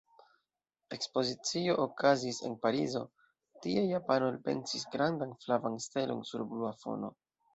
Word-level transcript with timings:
Ekspozicio 0.95 1.75
okazis 1.83 2.39
en 2.47 2.55
Parizo: 2.63 3.03
tie 3.65 3.83
japano 3.91 4.31
elpensis 4.35 4.87
grandan 4.97 5.37
flavan 5.45 5.79
stelon 5.89 6.27
sur 6.31 6.47
blua 6.55 6.73
fono. 6.85 7.13